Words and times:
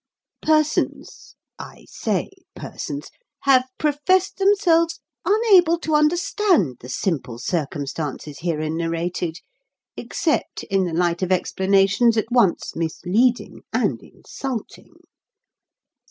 Persons 0.41 1.35
I 1.59 1.85
say 1.87 2.31
'persons' 2.55 3.11
have 3.41 3.67
professed 3.77 4.37
themselves 4.37 4.99
unable 5.25 5.77
to 5.77 5.93
understand 5.93 6.77
the 6.79 6.89
simple 6.89 7.37
circumstances 7.37 8.39
herein 8.39 8.77
narrated, 8.77 9.37
except 9.95 10.63
in 10.63 10.85
the 10.85 10.93
light 10.95 11.21
of 11.21 11.31
explanations 11.31 12.17
at 12.17 12.31
once 12.31 12.75
misleading 12.75 13.61
and 13.71 14.01
insulting. 14.01 14.95